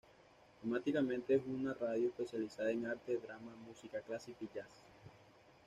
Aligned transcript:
Temáticamente 0.63 1.35
es 1.35 1.43
una 1.45 1.75
radio 1.75 2.07
especializada 2.07 2.71
en 2.71 2.87
arte, 2.87 3.17
drama, 3.19 3.55
música 3.67 4.01
clásica 4.01 4.43
y 4.43 4.49
jazz. 4.51 4.83